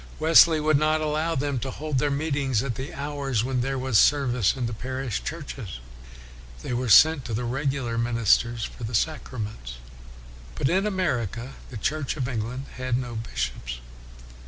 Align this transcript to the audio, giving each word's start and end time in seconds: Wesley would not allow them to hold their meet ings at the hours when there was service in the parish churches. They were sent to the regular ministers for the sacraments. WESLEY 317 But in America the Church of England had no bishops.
Wesley 0.19 0.59
would 0.59 0.79
not 0.79 0.99
allow 0.99 1.35
them 1.35 1.59
to 1.59 1.69
hold 1.69 1.99
their 1.99 2.09
meet 2.09 2.35
ings 2.35 2.63
at 2.63 2.73
the 2.73 2.91
hours 2.91 3.43
when 3.43 3.61
there 3.61 3.77
was 3.77 3.99
service 3.99 4.55
in 4.55 4.65
the 4.65 4.73
parish 4.73 5.23
churches. 5.23 5.77
They 6.63 6.73
were 6.73 6.89
sent 6.89 7.23
to 7.25 7.35
the 7.35 7.43
regular 7.43 7.99
ministers 7.99 8.63
for 8.63 8.83
the 8.83 8.95
sacraments. 8.95 9.77
WESLEY 10.57 10.65
317 10.65 10.65
But 10.65 10.69
in 10.75 10.87
America 10.87 11.53
the 11.69 11.77
Church 11.77 12.17
of 12.17 12.27
England 12.27 12.65
had 12.77 12.97
no 12.97 13.15
bishops. 13.15 13.79